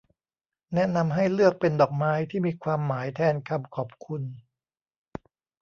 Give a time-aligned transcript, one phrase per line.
[0.73, 4.21] แนะนำให้เลือกเป็นดอกไม้ที่มีความหมายแทนคำขอบคุณ